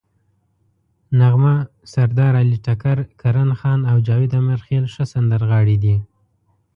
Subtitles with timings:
[1.19, 1.55] نغمه،
[1.91, 5.95] سردارعلي ټکر، کرن خان او جاوید امیرخیل ښه سندرغاړي دي.